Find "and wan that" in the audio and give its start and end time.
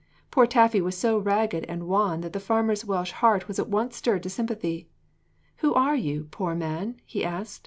1.65-2.33